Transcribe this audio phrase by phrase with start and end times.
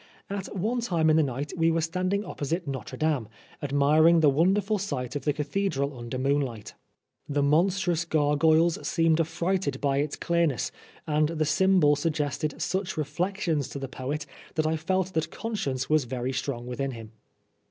[0.31, 3.27] At one time in the night we were* standing opposite Notre Dame,
[3.61, 6.73] admiring the wonderful sight of the cathedral 34 Oscar Wilde under moonlight.
[7.29, 10.71] The monstrous gargoyles seemed affrighted by its clearness,
[11.05, 14.25] and the symbol suggested such reflections to the poet
[14.55, 17.11] that I felt that conscience was very strong within him.